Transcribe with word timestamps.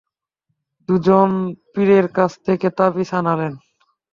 দু 0.89 0.95
জন 1.05 1.29
পীরের 1.73 2.05
কাছ 2.17 2.31
থেকে 2.45 2.67
তাবিজ 2.77 3.09
আনালেন। 3.19 3.53